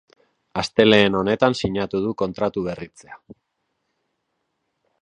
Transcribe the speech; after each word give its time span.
Astelehen 0.61 1.17
honetan 1.19 1.57
sinatu 1.59 2.01
du 2.07 2.15
kontratu 2.23 2.65
berritzea. 2.69 3.21